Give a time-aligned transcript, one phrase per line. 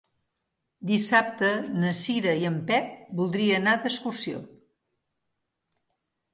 [0.91, 1.49] Dissabte
[1.83, 2.89] na Cira i en Pep
[3.21, 4.43] voldria anar d'excursió.